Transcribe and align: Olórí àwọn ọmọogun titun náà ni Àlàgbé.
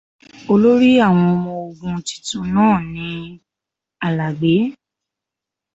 Olórí 0.51 0.89
àwọn 1.05 1.25
ọmọogun 1.35 1.95
titun 2.07 2.45
náà 2.55 2.75
ni 2.93 3.07
Àlàgbé. 4.05 4.53